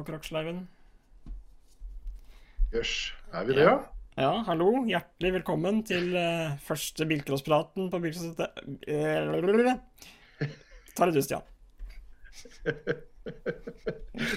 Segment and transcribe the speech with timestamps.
[0.00, 0.62] på Kroksleiven.
[2.72, 2.92] Jøss,
[3.34, 3.76] er vi det, ja?
[4.20, 4.70] Ja, hallo.
[4.88, 8.50] Hjertelig velkommen til uh, første bilcrosspraten på Bilcrosssettet.
[8.88, 9.76] Uh,
[10.96, 11.44] Ta det du, Stian.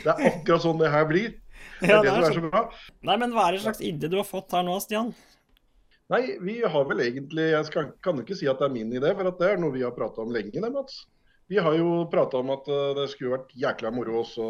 [0.03, 1.35] det er akkurat sånn det her blir.
[1.79, 2.39] Det er Ja, det, det er som er sånn.
[2.39, 2.63] så bra.
[3.09, 5.13] Nei, men hva er det slags idé du har fått her nå, Stian?
[6.11, 8.91] Nei, vi har vel egentlig Jeg skal, kan jo ikke si at det er min
[8.93, 11.03] idé, for at det er noe vi har prata om lenge, det, Mats.
[11.53, 14.45] Vi har jo prata om at eh, det skulle vært jækla moro også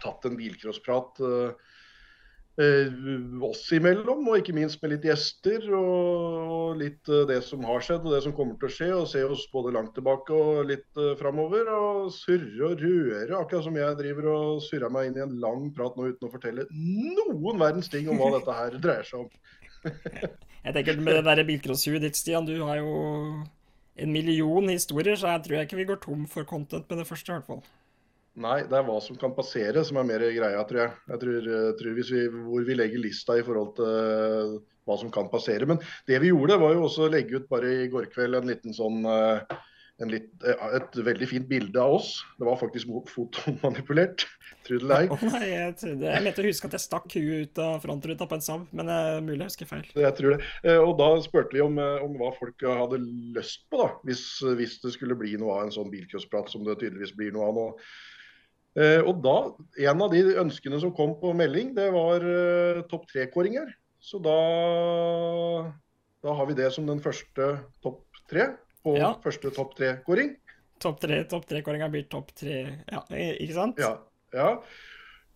[0.00, 1.74] tatt en bilcrossprat eh,
[2.64, 2.96] eh,
[3.44, 5.66] oss imellom, og ikke minst med litt gjester.
[5.76, 9.26] Og, litt det som har skjedd og det som kommer til å skje, og se
[9.28, 11.68] oss både langt tilbake og litt framover.
[11.76, 15.68] Og surre og røre, akkurat som jeg driver og surrer meg inn i en lang
[15.76, 19.32] prat nå uten å fortelle noen verdens ting om hva dette her dreier seg om.
[20.60, 22.90] Jeg tenker Med det der bilcrosshuet ditt, Stian, du har jo
[24.00, 27.06] en million historier, så jeg tror jeg ikke vi går tom for content med det
[27.08, 27.62] første, i hvert fall.
[28.40, 30.92] Nei, det er hva som kan passere som er mer greia, tror jeg.
[31.12, 32.20] Jeg tror, eh, tror vi,
[32.50, 35.66] Hvor vi legger lista i forhold til eh, hva som kan passere.
[35.66, 38.48] Men det vi gjorde, var jo også å legge ut bare i går kveld en
[38.48, 39.44] liten sånn en
[40.08, 42.24] litt, eh, Et veldig fint bilde av oss.
[42.38, 44.24] Det var faktisk fotomanipulert,
[44.64, 45.48] tro det eller Å ei.
[45.50, 48.40] jeg, trodde, jeg mente å huske at jeg stakk huet ut av frontruta på en
[48.46, 49.84] Saab, men det er mulig jeg husker feil.
[50.00, 50.40] Jeg tror det.
[50.64, 53.02] Eh, Og da spurte vi om, eh, om hva folk hadde
[53.36, 54.24] lyst på, da, hvis,
[54.56, 57.54] hvis det skulle bli noe av en sånn bilcrossprat som det tydeligvis blir noe av
[57.60, 57.66] nå.
[59.04, 59.36] Og da,
[59.90, 62.22] En av de ønskene som kom på melding, det var
[62.88, 63.66] topp tre-kåringer.
[64.00, 64.36] Så da,
[66.22, 67.50] da har vi det som den første
[67.82, 68.46] topp tre
[68.84, 69.14] på Ja.
[69.22, 70.36] første topp tre-kåring.
[70.80, 73.78] Topp tre, topp tre-kåringa blir topp tre, ja, ikke sant?
[73.78, 73.98] Ja,
[74.32, 74.54] ja.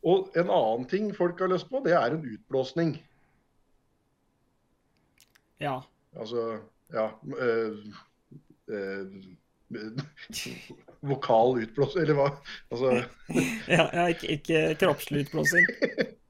[0.04, 2.94] Og en annen ting folk har lyst på, det er en utblåsning.
[5.60, 5.78] Ja.
[6.16, 6.60] Altså,
[6.92, 7.78] ja øh,
[8.68, 9.06] øh,
[11.08, 12.28] Vokal utblåsning, eller hva?
[12.70, 13.04] Altså,
[13.76, 15.66] Ja, ja ikke, ikke kroppslig utblåsing.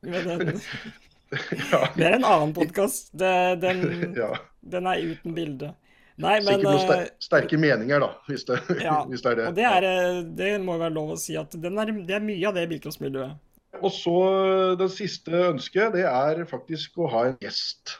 [0.04, 0.46] Den,
[1.72, 1.80] ja.
[1.96, 3.12] det er en annen podkast.
[3.18, 4.34] Den, ja.
[4.60, 5.74] den er uten bilde.
[6.14, 9.40] Nei, men Sikkert noen eh, ster sterke meninger, da, hvis det, ja, hvis det er
[9.40, 9.46] det.
[9.50, 12.46] Og det, er, eh, det må være lov å si at er, det er mye
[12.50, 13.40] av det bilcrossmiljøet.
[13.80, 14.16] Og så
[14.78, 17.96] det siste ønsket, det er faktisk å ha en gjest.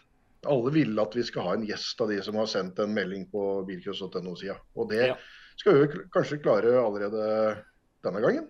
[0.46, 3.26] Alle vil at vi skal ha en gjest av de som har sendt en melding
[3.32, 4.60] på bilcross.no-sida.
[4.78, 5.16] Og det Ja.
[5.58, 7.24] skal vi kanskje klare allerede
[8.06, 8.46] denne gangen.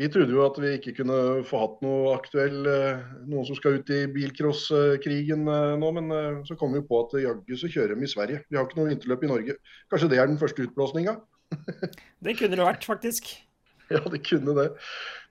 [0.00, 3.76] Vi trodde jo at vi ikke kunne få hatt noe aktuell eh, noen som skal
[3.76, 7.92] ut i bilcrosskrigen eh, nå, men eh, så kom vi på at jaggu så kjører
[7.98, 8.40] de i Sverige.
[8.48, 9.58] Vi har ikke noe vinterløp i Norge.
[9.92, 11.18] Kanskje det er den første utblåsninga?
[12.24, 13.28] Det kunne det vært, faktisk.
[13.90, 14.68] Ja, det kunne det.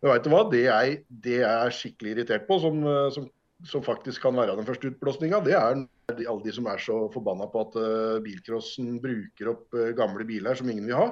[0.03, 2.81] Men vet du hva, det jeg, det jeg er skikkelig irritert på, som,
[3.15, 3.29] som,
[3.63, 5.79] som faktisk kan være den første utblåsninga, det er
[6.11, 7.77] alle de som er så forbanna på at
[8.25, 11.07] bilcrossen bruker opp gamle biler som ingen vil ha.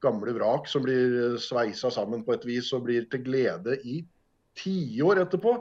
[0.00, 4.00] Gamle vrak som blir sveisa sammen på et vis og blir til glede i
[4.60, 5.58] tiår etterpå.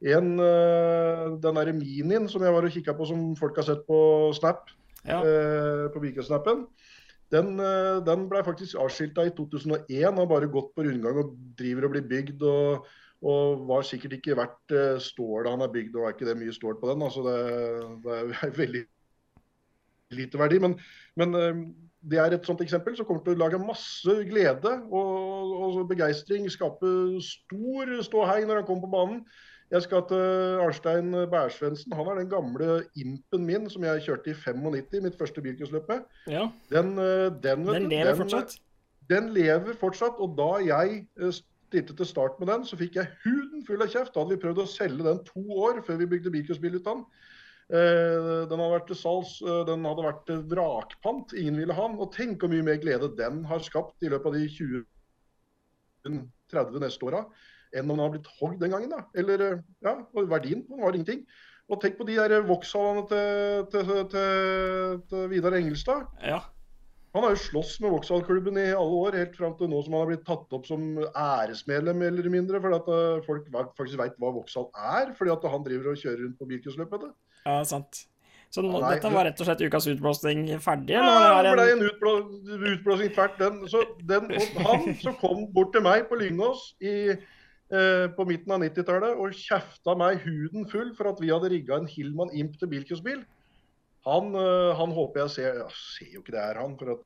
[0.00, 3.82] En, eh, den derre Minien som jeg var og kikka på, som folk har sett
[3.88, 3.98] på
[4.38, 4.70] Snap,
[5.04, 5.20] Ja.
[5.24, 6.66] eh, på Bilcross-snappen.
[7.30, 11.84] Den, eh, den ble faktisk avskilta i 2001, har bare gått på rundgang og driver
[11.86, 12.42] og blir bygd.
[12.42, 12.86] og,
[13.22, 16.52] og var sikkert ikke verdt eh, stål han er bygd, og er ikke det mye
[16.56, 17.02] stål på den.
[17.02, 17.36] altså Det,
[18.04, 18.84] det er veldig
[20.16, 20.58] lite verdi.
[20.58, 20.78] Men,
[21.16, 21.60] men eh,
[22.00, 26.48] det er et sånt eksempel som kommer til å lage masse glede og, og begeistring.
[26.48, 26.88] Skape
[27.24, 29.22] stor ståhei når han kommer på banen.
[29.70, 31.92] Jeg skal til Arnstein Bærsvensen.
[31.94, 36.08] Han er den gamle impen min som jeg kjørte i 95, mitt første bilcrossløp med.
[36.26, 36.48] ja.
[36.72, 38.56] Den, den, den, lever Den lever fortsatt.
[39.10, 40.18] Den lever fortsatt.
[40.18, 41.36] Og da jeg eh,
[41.70, 44.14] stilte til start med den, så fikk jeg huden full av kjeft.
[44.14, 46.98] Da hadde vi prøvd å selge den to år før vi bygde bilcrossbil ut av
[46.98, 47.04] den.
[47.70, 51.34] Eh, Den hadde vært til salgs, eh, den hadde vært til vrakpant.
[51.38, 51.98] Ingen ville ha den.
[52.02, 54.48] Og tenk hvor mye mer glede den har skapt i løpet av de
[56.08, 57.24] 20-30 neste åra
[57.70, 58.90] enn om den har blitt hogd den gangen.
[58.90, 59.04] da.
[59.14, 61.26] Eller, eh, ja, Verdien den var ingenting.
[61.70, 66.08] Og tenk på de der Vauxhallene til, til, til, til Vidar Engelstad.
[66.26, 66.40] Ja.
[67.14, 70.04] Han har jo slåss med Vauxhall-klubben i alle år, helt fram til nå som han
[70.04, 72.60] har blitt tatt opp som æresmedlem, eller mindre.
[72.62, 73.48] Fordi at eh, folk
[73.78, 76.94] faktisk veit hva Vauxhall er, fordi at han driver og kjører rundt på bilcrossløp.
[77.48, 78.04] ja, sant.
[78.50, 80.96] Så nå, Nei, dette var rett og slett ukas utblåsning ferdig?
[80.96, 81.84] Ja, det ble en...
[81.86, 82.14] utblå,
[82.72, 83.60] utblåsning tvert, den.
[83.70, 84.32] Så den,
[84.66, 89.36] han som kom bort til meg på Lyngås i, eh, på midten av 90-tallet og
[89.38, 93.22] kjefta meg huden full for at vi hadde rigga en Hillman Imp til bilcrossbil,
[94.08, 96.76] han, eh, han håper jeg ser Jeg ser jo ikke det er han.
[96.80, 97.02] for at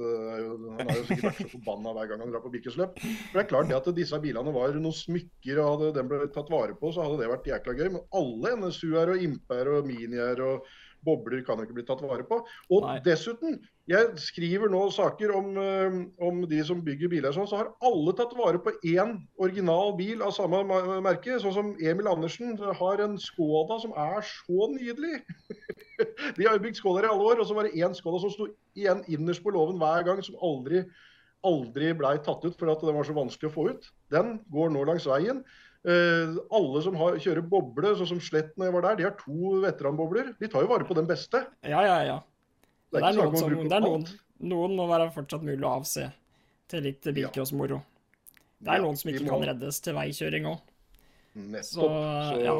[0.00, 0.44] eh,
[0.78, 3.00] han har jo sikkert vært så forbanna hver gang han drar på bilcrossløp.
[3.00, 6.28] For det er klart det at disse bilene var noen smykker, og hadde den ble
[6.30, 7.88] tatt vare på, så hadde det vært jækla gøy.
[7.96, 10.70] Men alle NSU-er og Imper og Minier og
[11.06, 12.40] bobler kan ikke bli tatt vare på.
[12.70, 12.96] Og Nei.
[13.04, 13.58] dessuten,
[13.90, 18.14] jeg skriver nå saker om, eh, om de som bygger biler, sånn, så har alle
[18.18, 20.62] tatt vare på én original bil av samme
[21.04, 21.38] merke.
[21.42, 25.22] Sånn som Emil Andersen har en Skoda som er så nydelig.
[26.36, 28.34] De har jo bygd Skodaer i alle år, og så var det én Skoda som
[28.34, 30.84] sto igjen innerst på låven hver gang, som aldri,
[31.46, 33.90] aldri blei tatt ut fordi at den var så vanskelig å få ut.
[34.12, 35.44] Den går nå langs veien.
[35.80, 39.14] Eh, alle som har, kjører boble, sånn som Slett når jeg var der, de har
[39.16, 40.34] to veteranbobler.
[40.40, 41.46] De tar jo vare på den beste.
[41.64, 42.18] Ja, ja, ja.
[42.90, 44.04] Det Det er er ikke snakk noen, som, det er noen,
[44.50, 46.10] noen må være fortsatt mulig å avse
[46.68, 47.80] til litt bilcrossmoro.
[48.60, 50.60] Det er Ja, noen som ikke må- kan reddes til veikjøring òg.
[51.62, 52.54] Så, Så, ja.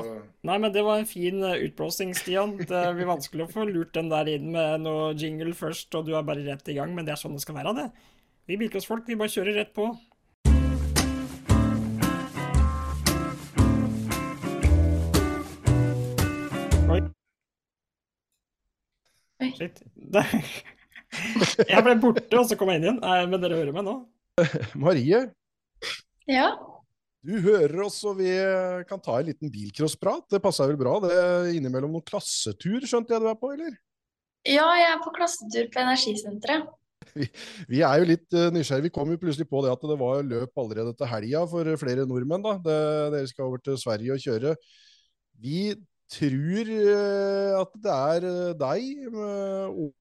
[0.46, 2.56] Nei, men det var en fin eh, utblåsing, Stian.
[2.56, 6.14] Det blir vanskelig å få lurt den der inn med noe jingle først, og du
[6.14, 7.90] er bare rett i gang, men det er sånn det skal være, det.
[8.46, 9.90] Vi bilcrossfolk, vi bare kjører rett på.
[19.56, 19.81] Shit.
[19.97, 20.26] Det-
[21.73, 22.99] Jeg ble borte, og så kom jeg inn igjen.
[23.02, 23.94] Nei, men dere hører meg nå?
[24.85, 25.25] Marie,
[26.31, 26.52] Ja.
[27.26, 28.31] du hører oss, og vi
[28.88, 30.29] kan ta en liten bilcrossprat.
[30.31, 30.99] Det passer vel bra.
[31.02, 33.75] Det er innimellom noen klassetur, skjønte jeg du er på, eller?
[34.49, 36.70] ja, jeg er på klassetur på Energisenteret.
[37.69, 38.87] Vi er jo litt uh, nysgjerrige.
[38.87, 42.06] Vi kom jo plutselig på det at det var løp allerede til helga for flere
[42.08, 42.44] nordmenn.
[42.47, 42.55] da.
[42.62, 42.79] Det,
[43.17, 44.55] dere skal over til Sverige og kjøre.
[45.43, 45.73] Vi
[46.10, 49.92] tror eh, at det er eh, deg eh, og,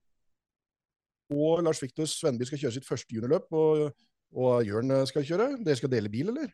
[1.36, 3.92] og Lars Viktor Svenby skal kjøre sitt første juniorløp, og,
[4.34, 5.52] og Jørn skal kjøre.
[5.62, 6.50] Dere skal dele bil, eller?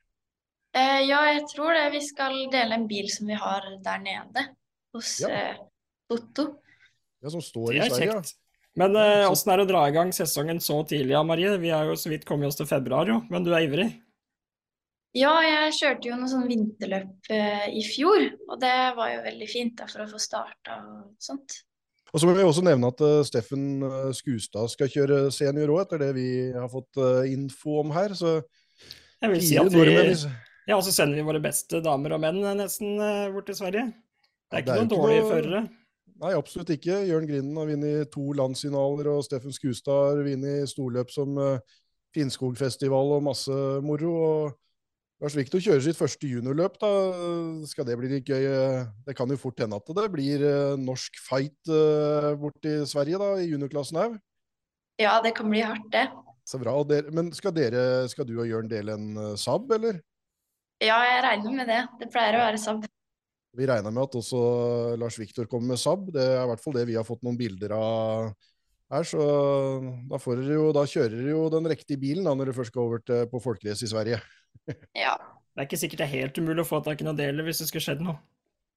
[0.75, 1.85] Eh, ja, jeg tror det.
[1.95, 4.49] Vi skal dele en bil som vi har der nede
[4.95, 5.29] hos Ja.
[5.31, 5.61] eh,
[6.11, 6.49] Otto.
[7.23, 8.17] Ja, Som står i er Sverige.
[8.19, 8.35] kjekt.
[8.75, 11.53] Men eh, er det å dra i gang sesongen så tidlig, Marie?
[11.63, 13.87] Vi har jo så vidt kommet oss til februar, jo, men du er ivrig.
[15.15, 19.47] Ja, jeg kjørte jo noe sånn vinterløp eh, i fjor, og det var jo veldig
[19.47, 21.61] fint da, for å få starta og sånt.
[22.11, 25.81] Og så må vi også nevne at uh, Steffen eh, Skustad skal kjøre senior òg,
[25.85, 28.13] etter det vi har fått uh, info om her.
[28.15, 28.37] Så
[29.23, 29.95] Jeg vil si at vi
[30.65, 33.87] Ja, og så sender vi våre beste damer og menn nesten uh, bort til Sverige.
[34.51, 35.63] Det er Ja, ikke det er noen dårlige noe- førere.
[36.15, 37.01] Nei, absolutt ikke.
[37.09, 41.81] Jørn Grinden har vunnet to landsfinaler, og Steffen Skustad har vunnet storløp som uh,
[42.15, 44.13] Finnskogfestival og masse moro.
[44.27, 44.61] og
[45.25, 46.75] Lars Viktor kjører sitt første juniorløp.
[46.77, 46.89] da.
[47.65, 48.43] Skal det bli litt gøy?
[48.45, 53.17] eh, Det kan jo fort hende at det blir eh, norsk fight bort borti Sverige
[53.17, 54.19] da, i juniorklassen òg.
[55.01, 56.05] Ja, det kan bli hardt, det.
[56.45, 56.77] Så bra.
[57.09, 59.97] Men skal, dere, skal du og Jørn dele en Saab, eller?
[60.77, 61.81] Ja, jeg regner med det.
[62.03, 62.85] Det pleier å være Saab.
[63.55, 64.43] Vi regner med at også
[65.01, 66.05] Lars Viktor kommer med Saab.
[66.13, 68.29] Det er i hvert fall det vi har fått noen bilder av
[68.93, 69.09] her.
[69.09, 69.25] Så
[70.05, 70.21] da,
[70.53, 73.25] jo, da kjører dere jo den riktige bilen da, når dere først skal over til,
[73.31, 74.21] på folkerace i Sverige.
[74.97, 75.15] Ja.
[75.55, 77.61] Det er ikke sikkert det er helt umulig å få tak i noen deler hvis
[77.61, 78.17] det skulle skjedd noe.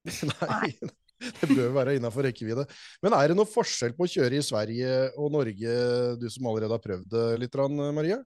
[0.07, 0.69] Nei,
[1.41, 2.63] det bør være innafor rekkevidde.
[3.03, 5.73] Men er det noe forskjell på å kjøre i Sverige og Norge,
[6.21, 7.57] du som allerede har prøvd det litt,
[7.97, 8.21] Marie?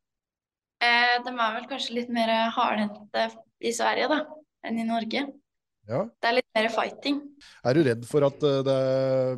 [0.83, 3.25] Eh, de er vel kanskje litt mer hardhendte
[3.63, 4.19] i Sverige da,
[4.67, 5.25] enn i Norge.
[5.89, 6.05] Ja.
[6.21, 7.19] Det er litt mer fighting.
[7.65, 8.79] Er du redd for at uh, det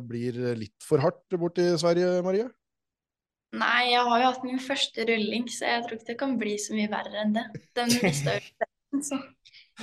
[0.06, 2.46] blir litt for hardt borti Sverige, Marie?
[3.54, 6.56] Nei, jeg har jo hatt min første rulling, så jeg tror ikke det kan bli
[6.60, 7.46] så mye verre enn det.
[7.78, 9.20] Den mista jo så.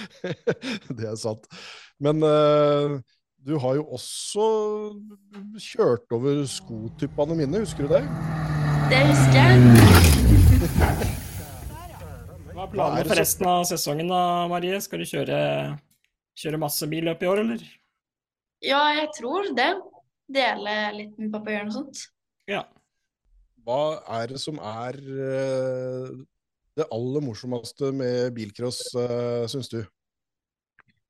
[0.98, 1.48] det er sant.
[2.04, 3.00] Men uh,
[3.44, 4.46] du har jo også
[5.62, 8.04] kjørt over skotuppene mine, husker du det?
[8.92, 9.54] Det husker jeg.
[12.54, 14.78] Hva er planen for resten av sesongen da, Marie?
[14.84, 15.40] Skal du kjøre,
[16.38, 17.66] kjøre masse billøp i år, eller?
[18.64, 19.72] Ja, jeg tror det.
[20.34, 22.06] Dele litt med pappa og gjøre noe sånt.
[22.50, 22.64] Ja.
[23.64, 26.14] Hva er det som er eh,
[26.78, 29.84] det aller morsomste med bilcross, uh, syns du?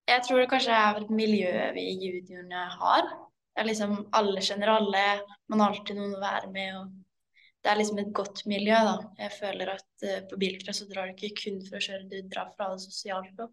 [0.03, 3.07] Jeg tror det kanskje er et miljø vi juniorene har.
[3.53, 5.05] Det er liksom alle kjenner alle,
[5.48, 6.77] man har alltid noen å være med.
[6.81, 7.33] og
[7.63, 8.95] Det er liksom et godt miljø, da.
[9.24, 12.17] Jeg føler at eh, på bilcross så drar du ikke kun for å kjøre, du
[12.27, 13.45] drar ha det sosialt.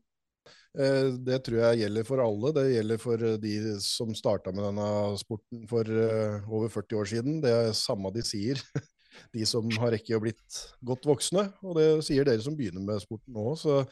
[0.79, 2.53] Eh, Det tror jeg gjelder for alle.
[2.57, 3.55] Det gjelder for eh, de
[3.85, 4.89] som starta med denne
[5.21, 7.41] sporten for eh, over 40 år siden.
[7.45, 8.63] Det er samme de sier.
[9.35, 11.49] De som har rekket å blitt godt voksne.
[11.65, 13.55] Og det sier dere som begynner med sporten nå.
[13.59, 13.83] Så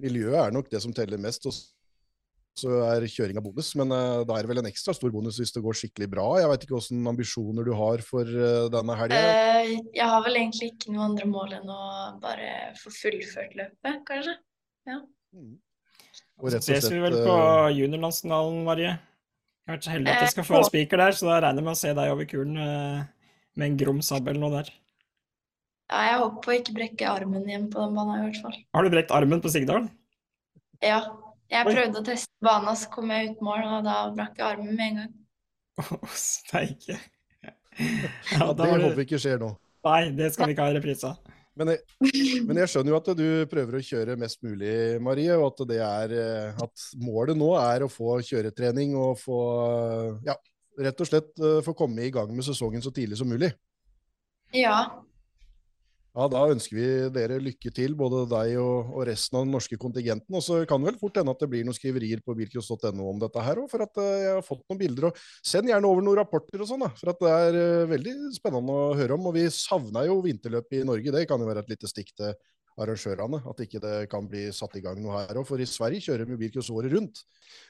[0.00, 1.46] miljøet er nok det som teller mest.
[1.50, 1.56] Og
[2.60, 3.72] så er kjøringa bonus.
[3.78, 6.26] Men uh, da er det vel en ekstra stor bonus hvis det går skikkelig bra.
[6.42, 9.24] Jeg veit ikke hvilke ambisjoner du har for uh, denne helga.
[9.24, 11.82] Uh, jeg har vel egentlig ikke noe andre mål enn å
[12.22, 12.52] bare
[12.82, 14.38] få fullført løpet, kanskje.
[14.90, 15.58] Mm.
[16.40, 18.90] Og Og så rett og ses vi vel på eh, juniorlandsfinalen, Marie.
[18.90, 21.40] Jeg har vært så heldig at jeg skal Eh, få en spiker der, så da
[21.44, 23.02] regner jeg med å se deg over kulen eh,
[23.58, 24.70] med en grom sabel nå der.
[25.90, 28.58] Ja, jeg håper på å ikke brekke armen igjen på den banen i hvert fall.
[28.76, 29.88] Har du brekt armen på Sigdal?
[30.84, 31.00] Ja,
[31.50, 31.72] jeg Oi.
[31.74, 34.86] prøvde å teste banen, så kom jeg ut mål, og da brakk jeg armen med
[34.86, 35.16] en gang.
[35.82, 37.00] Å, steike.
[37.42, 37.56] Ja,
[38.36, 39.50] Ja, det håper vi ikke skjer nå.
[39.86, 41.10] Nei, det skal vi ikke ha i reprise.
[41.58, 41.80] Men jeg,
[42.46, 45.80] men jeg skjønner jo at du prøver å kjøre mest mulig, Marie, og at, det
[45.84, 49.40] er, eh, at målet nå er å få kjøretrening og få
[50.28, 50.36] ja,
[50.80, 53.52] rett og slett eh, få komme i gang med sesongen så tidlig som mulig.
[54.56, 54.82] Ja.
[56.10, 59.78] Ja, Da ønsker vi dere lykke til, både deg og, og resten av den norske
[59.78, 60.34] kontingenten.
[60.34, 63.20] Og så kan det vel fort hende at det blir noen skriverier på bilcross.no om
[63.22, 65.10] dette her òg, for at eh, jeg har fått noen bilder.
[65.10, 68.14] og Send gjerne over noen rapporter og sånn, da, for at det er eh, veldig
[68.34, 69.28] spennende å høre om.
[69.30, 72.34] Og vi savner jo vinterløp i Norge, det kan jo være et lite stikk til
[72.80, 73.42] arrangørene.
[73.46, 75.46] At ikke det kan bli satt i gang noe her òg.
[75.46, 77.22] For i Sverige kjører vi bilcross året rundt.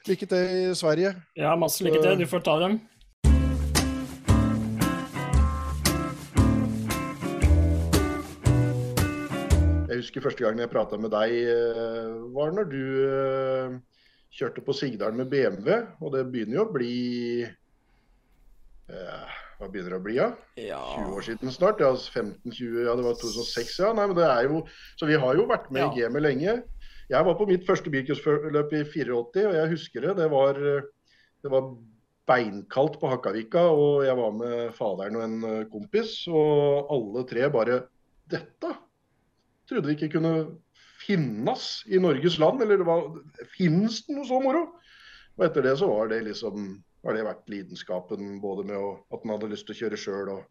[0.09, 1.13] Lykke til i Sverige.
[1.37, 2.17] Ja, masse lykke til.
[2.23, 2.81] Du får ta dem.
[10.01, 13.75] Jeg husker første gangen jeg prata med deg, eh, var når du eh,
[14.33, 15.75] kjørte på Sigdalen med BMW.
[16.01, 16.95] Og det begynner jo å bli
[17.45, 20.31] eh, Hva begynner det å bli, ja?
[20.57, 20.81] Ja.
[20.97, 21.85] 20 år siden snart.
[21.85, 23.91] Ja, 15-20, ja det var 2006, ja.
[23.93, 24.63] Nei, men det er jo,
[24.97, 25.93] så vi har jo vært med Ja.
[25.93, 26.57] i gamet lenge.
[27.13, 30.17] Jeg var på mitt første bilcrossløp i 84, og jeg husker det.
[30.17, 30.57] Det var,
[31.45, 31.73] det var
[32.31, 36.23] beinkaldt på Hakkavika, og jeg var med faderen og en kompis.
[36.31, 37.83] Og alle tre bare
[38.31, 38.69] Dette
[39.71, 40.35] trodde vi ikke kunne
[41.01, 42.61] finnes i Norges land.
[42.61, 43.07] Eller det var,
[43.55, 44.67] finnes det noe så moro?
[45.39, 49.23] Og etter det så var det liksom har det vært lidenskapen både med å, at
[49.25, 50.49] man hadde lyst til å kjøre sjøl og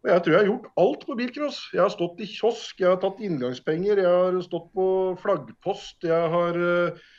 [0.00, 1.56] og Jeg tror jeg har gjort alt på bilcross.
[1.74, 4.86] Jeg har stått i kiosk, jeg har tatt inngangspenger, jeg har stått på
[5.20, 6.06] flaggpost.
[6.08, 7.10] Jeg har uh,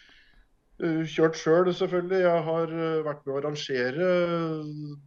[0.82, 2.24] kjørt sjøl, selv, selvfølgelig.
[2.24, 4.10] Jeg har uh, vært med å arrangere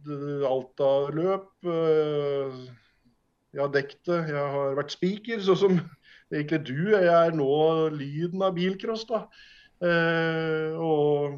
[0.07, 1.51] uh, Alta-løp.
[1.67, 2.63] Uh,
[3.51, 4.21] jeg har dekket det.
[4.31, 5.83] Jeg har vært speaker, sånn som
[6.31, 6.79] egentlig du.
[6.97, 7.51] Er nå
[7.95, 9.25] lyden av bilcross, da.
[9.83, 11.37] Eh, og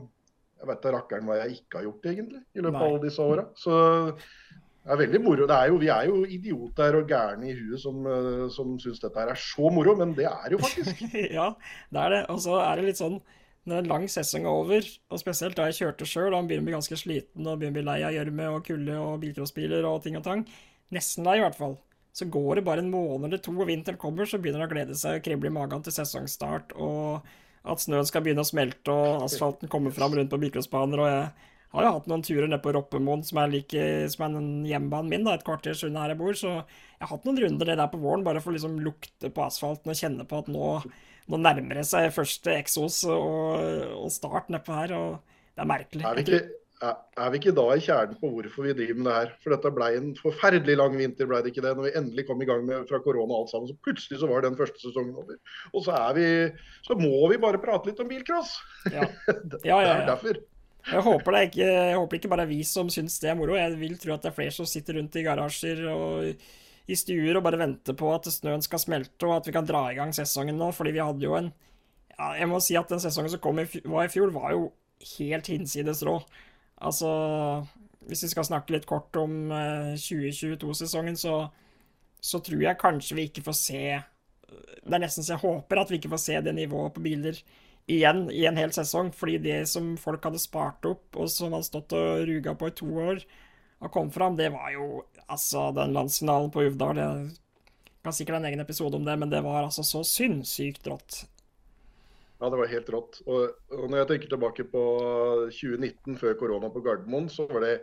[0.58, 3.26] jeg vet da rakkeren hva jeg ikke har gjort, egentlig, i løpet av alle disse
[3.26, 3.48] åra.
[3.58, 3.78] Så
[4.88, 5.48] det er veldig moro.
[5.50, 9.02] Det er jo, vi er jo idioter og gærne i huet som, eh, som syns
[9.04, 11.04] dette her er så moro, men det er jo faktisk.
[11.40, 11.52] ja,
[11.92, 12.22] det er det.
[12.34, 13.20] Og så er det litt sånn
[13.68, 16.64] når en lang sesong er over, og spesielt da jeg kjørte sjøl, og han begynner
[16.64, 19.88] å bli ganske sliten og begynner å bli lei av gjørme og kulde og bilcrossbiler
[19.90, 20.46] og ting og tang,
[20.96, 21.76] nesten lei i hvert fall,
[22.18, 24.74] så går det bare en måned eller to, og vinteren kommer, så begynner han å
[24.74, 27.28] glede seg og krible i magen til sesongstart, og
[27.68, 31.04] at snøen skal begynne å smelte, og asfalten kommer fram rundt på mikrosbaner.
[31.04, 34.38] og jeg har jo hatt noen turer ned på Roppemoen, som er like som er
[34.72, 36.38] hjemmebanen min, da, et kvarters unna her jeg bor.
[36.40, 39.44] Så jeg har hatt noen runder der på våren, bare for å liksom lukte på
[39.44, 40.70] asfalten og kjenne på at nå,
[41.28, 43.60] nå nærmer det seg første eksos og,
[44.00, 44.96] og start nedpå her.
[44.96, 46.08] Og det er merkelig.
[46.08, 46.42] Er det ikke,
[46.84, 49.32] er, vi ikke da i kjernen på hvorfor vi driver med det her?
[49.44, 51.72] For dette ble en forferdelig lang vinter, ble det ikke det?
[51.78, 54.30] Når vi endelig kom i gang med fra korona og alt sammen, så plutselig så
[54.30, 55.40] var den første sesongen over.
[55.74, 56.28] Og så er vi
[56.86, 58.54] Så må vi bare prate litt om bilcross.
[58.94, 59.10] Ja.
[59.52, 60.40] Det Ja, ja, er derfor.
[60.88, 63.58] Jeg håper det ikke, jeg håper ikke bare er vi som syns det er moro.
[63.58, 66.48] Jeg vil tro at det er flere som sitter rundt i garasjer og
[66.88, 69.90] i stuer og bare venter på at snøen skal smelte og at vi kan dra
[69.92, 70.70] i gang sesongen nå.
[70.78, 71.50] Fordi vi hadde jo en
[72.14, 74.70] ja, Jeg må si at den sesongen som kom i, var i fjor, var jo
[75.18, 76.22] helt hinsides rå.
[76.78, 77.10] Altså
[78.08, 81.48] Hvis vi skal snakke litt kort om eh, 2022-sesongen, så,
[82.22, 83.82] så tror jeg kanskje vi ikke får se
[84.48, 87.42] Det er nesten så jeg håper at vi ikke får se det nivået på biler
[87.88, 91.68] igjen i en hel sesong, fordi det som folk hadde spart opp, og som hadde
[91.70, 93.22] stått og ruga på i to år,
[93.80, 97.00] og kom fram, det var jo altså den landsfinalen på Uvdal.
[97.00, 100.88] Jeg kan sikkert ha en egen episode om det, men det var altså så sinnssykt
[100.92, 101.22] rått.
[102.38, 103.22] Ja, det var helt rått.
[103.26, 104.82] Og, og når jeg tenker tilbake på
[105.50, 107.76] 2019, før korona på Gardermoen, så var det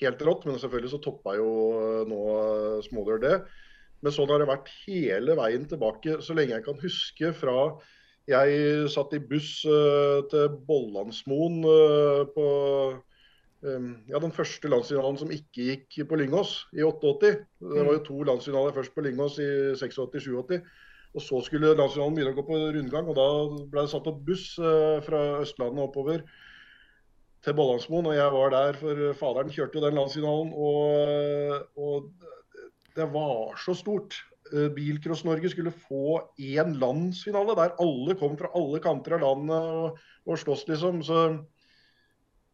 [0.00, 0.48] helt rått.
[0.48, 2.22] Men selvfølgelig så toppa jo eh, nå
[2.88, 3.36] Smålør det.
[4.04, 7.58] Men sånn har det vært hele veien tilbake, så lenge jeg kan huske fra
[8.28, 12.46] jeg satt i buss eh, til Bollandsmoen eh, på
[13.64, 17.34] eh, ja, den første landsfinalen som ikke gikk på Lyngås i 88.
[17.60, 20.62] Det var jo to landsfinaler først på Lyngås i 86-87.
[21.14, 23.28] Og så skulle landsfinalen begynne å gå på rundgang, og da
[23.70, 26.24] ble det satt opp buss eh, fra Østlandet oppover
[27.44, 28.08] til Bollandsmoen.
[28.10, 30.50] Og jeg var der, for faderen kjørte jo den landsfinalen.
[30.58, 32.08] Og, og
[32.98, 34.18] det var så stort.
[34.50, 40.02] Eh, Bilcross-Norge skulle få én landsfinale der alle kom fra alle kanter av landet og,
[40.26, 41.02] og slåss, liksom.
[41.06, 41.22] Så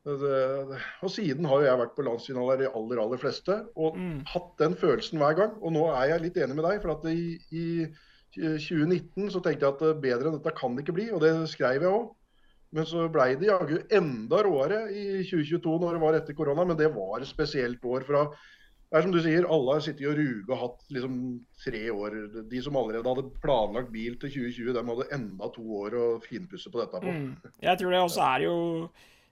[0.05, 3.57] det, og siden har jo jeg vært på landsfinaler de aller, aller fleste.
[3.77, 4.21] Og Mm.
[4.33, 5.59] hatt den følelsen hver gang.
[5.61, 6.81] Og nå er jeg litt enig med deg.
[6.85, 7.67] For at i, i
[8.37, 11.35] 2019 så tenkte jeg at eh, bedre enn dette kan det ikke bli, og det
[11.51, 12.09] skrev jeg òg.
[12.77, 16.67] Men så blei det jaggu enda råere i 2022 når det var etter korona.
[16.69, 18.07] Men det var et spesielt år.
[18.07, 21.17] fra det er som du sier, alle har sittet og ruga og hatt liksom
[21.63, 22.17] tre år.
[22.51, 26.71] De som allerede hadde planlagt bil til 2020, de hadde enda to år å finpusse
[26.71, 27.15] på dette på.
[27.15, 27.53] Mm.
[27.63, 28.57] Jeg tror det også er jo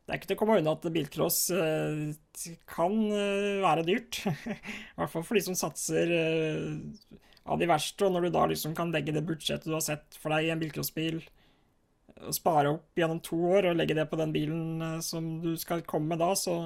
[0.09, 4.23] det er ikke til å komme unna at bilcross eh, kan eh, være dyrt.
[4.25, 8.07] I hvert fall for de som satser eh, av de verste.
[8.07, 10.53] Og når du da liksom kan legge det budsjettet du har sett for deg i
[10.55, 11.21] en bilcrossbil,
[12.19, 15.53] og spare opp gjennom to år og legge det på den bilen eh, som du
[15.61, 16.57] skal komme med da, så,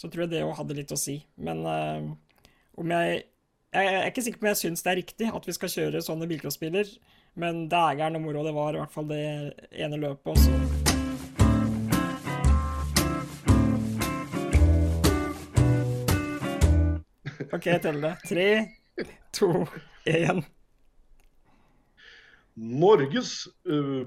[0.00, 1.18] så tror jeg det òg hadde litt å si.
[1.36, 2.12] Men eh,
[2.80, 3.24] om jeg
[3.76, 6.00] Jeg er ikke sikker på om jeg syns det er riktig at vi skal kjøre
[6.00, 6.86] sånne bilcrossbiler,
[7.36, 10.86] men det er gærent moro det var i hvert fall det ene løpet også.
[17.52, 18.14] OK, jeg teller det.
[18.30, 18.48] Tre,
[19.36, 19.50] to,
[20.06, 20.44] én.
[22.56, 23.32] Norges
[23.68, 24.06] uh,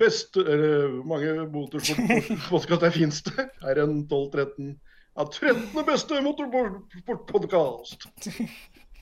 [0.00, 3.44] beste Eller mange motorsportpodkaster fins det?
[3.68, 4.70] Er en 12-13
[5.18, 5.74] Ja, 13.
[5.84, 8.06] beste motorsportpodkast!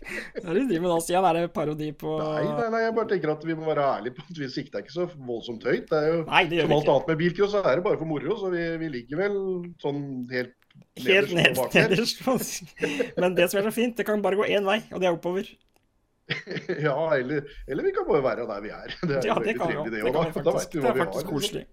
[0.09, 1.27] Hva er det du driver med nå, Stian?
[1.29, 4.17] Er det parodi på Nei, nei, nei, jeg bare tenker at vi må være ærlige
[4.19, 5.87] på at vi sikter ikke så voldsomt høyt.
[5.91, 8.09] Det er jo Nei, det Som alt annet med bilcross, så er det bare for
[8.11, 8.37] moro.
[8.41, 9.39] Så vi, vi ligger vel
[9.83, 10.03] sånn
[10.33, 10.55] helt
[11.03, 11.91] Helt nederst her.
[11.91, 12.23] nederst.
[13.19, 15.15] Men det som er så fint, det kan bare gå én vei, og det er
[15.19, 15.51] oppover.
[16.87, 18.95] Ja, eller, eller vi kan bare være der vi er.
[19.09, 20.15] Det er Ja, det kan trivelig, det Det òg.
[20.15, 20.77] kan Da, da faktisk.
[20.79, 21.65] Det er faktisk koselig.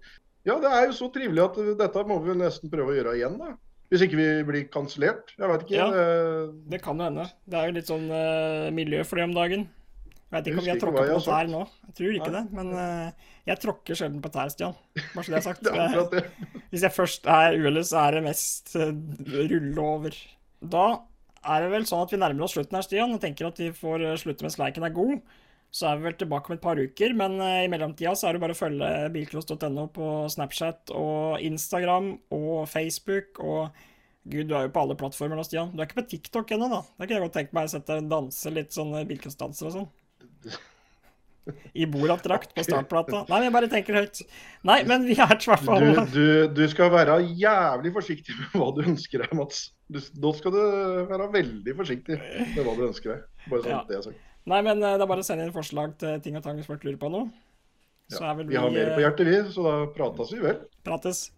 [0.46, 3.16] Ja, det er jo så trivelig at dette må vi vel nesten prøve å gjøre
[3.18, 3.54] igjen, da.
[3.90, 5.32] Hvis ikke vi blir kansellert.
[5.38, 5.78] Jeg veit ikke.
[5.78, 5.86] Ja.
[6.70, 7.26] det- kan jo hende.
[7.46, 9.66] Det er jo litt sånn uh, miljø for det om dagen.
[10.26, 11.60] Jeg vet ikke om vi har tråkka på tær nå.
[11.86, 12.40] Jeg tror ikke Nei.
[12.40, 12.56] det.
[12.58, 14.74] Men uh, jeg tråkker sjelden på tær, Stian.
[15.14, 15.62] Bare så det er sagt.
[15.62, 16.24] Det er det.
[16.72, 18.90] Hvis jeg først er uheldig, så er det mest uh,
[19.52, 20.18] rulle over.
[20.66, 20.86] Da
[21.46, 23.14] er det vel sånn at vi nærmer oss slutten her, Stian.
[23.14, 25.34] og tenker at vi får uh, slutte mens leiken er god.
[25.74, 28.36] Så er vi vel tilbake om et par uker, men uh, i mellomtida så er
[28.36, 33.84] det bare å følge bilcross.no på Snapchat og Instagram og Facebook og
[34.26, 35.68] Gud, du er jo på alle plattformer nå, Stian.
[35.70, 36.80] Du er ikke på TikTok ennå, da?
[36.96, 39.92] Da kunne jeg godt tenke meg å sette danse litt sånn bilcrossdanser og sånn.
[41.78, 43.20] I Borat-drakt på startplata.
[43.30, 44.20] Nei, jeg bare tenker høyt.
[44.66, 46.26] Nei, men vi er i hvert fall Du, du,
[46.56, 49.60] du skal være jævlig forsiktig med hva du ønsker deg, Mats.
[49.86, 50.60] Du, nå skal du
[51.12, 53.26] være veldig forsiktig med hva du ønsker deg.
[53.46, 53.82] Bare sånn Ja.
[53.88, 54.22] det er sagt.
[54.46, 56.66] Nei, men eh, det er bare å sende inn forslag til ting og tang hvis
[56.70, 57.30] folk lurer på noe.
[58.10, 60.60] Så Ja, vel vi har mer eh, på hjertet, vi, så da prates vi vel.
[60.86, 61.28] prates.